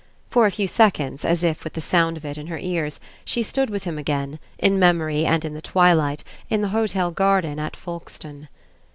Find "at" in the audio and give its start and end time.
7.59-7.75